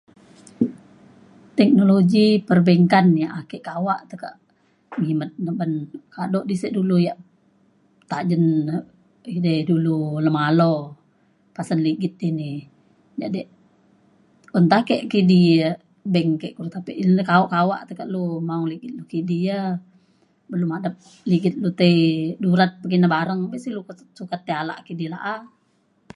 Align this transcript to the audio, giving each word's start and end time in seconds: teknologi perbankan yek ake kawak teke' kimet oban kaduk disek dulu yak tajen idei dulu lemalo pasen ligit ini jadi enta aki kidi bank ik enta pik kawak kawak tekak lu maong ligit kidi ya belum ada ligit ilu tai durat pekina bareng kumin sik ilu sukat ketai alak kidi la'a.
teknologi 1.57 2.25
perbankan 2.47 3.05
yek 3.21 3.33
ake 3.39 3.57
kawak 3.69 3.99
teke' 4.09 4.33
kimet 4.93 5.31
oban 5.51 5.71
kaduk 6.15 6.47
disek 6.49 6.71
dulu 6.77 6.95
yak 7.07 7.17
tajen 8.09 8.43
idei 9.37 9.59
dulu 9.69 9.97
lemalo 10.25 10.75
pasen 11.55 11.79
ligit 11.85 12.13
ini 12.29 12.51
jadi 13.21 13.41
enta 14.57 14.75
aki 14.83 14.95
kidi 15.11 15.41
bank 16.13 16.41
ik 16.49 16.55
enta 16.61 16.77
pik 16.85 16.97
kawak 17.29 17.51
kawak 17.55 17.81
tekak 17.87 18.09
lu 18.13 18.23
maong 18.47 18.65
ligit 18.71 18.91
kidi 19.11 19.39
ya 19.49 19.61
belum 20.51 20.71
ada 20.77 20.89
ligit 21.31 21.53
ilu 21.59 21.71
tai 21.79 21.95
durat 22.43 22.71
pekina 22.81 23.07
bareng 23.15 23.39
kumin 23.43 23.59
sik 23.63 23.71
ilu 23.73 23.81
sukat 24.17 24.39
ketai 24.41 24.55
alak 24.61 24.79
kidi 24.87 25.05
la'a. 25.13 25.35